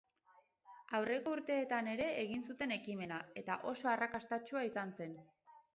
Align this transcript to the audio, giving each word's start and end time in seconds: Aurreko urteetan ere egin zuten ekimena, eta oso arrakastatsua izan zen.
Aurreko 0.99 1.33
urteetan 1.39 1.89
ere 1.93 2.09
egin 2.23 2.41
zuten 2.49 2.75
ekimena, 2.79 3.21
eta 3.45 3.61
oso 3.75 3.95
arrakastatsua 3.95 4.67
izan 4.73 5.01
zen. 5.03 5.17